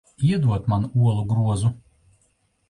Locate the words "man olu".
0.73-1.27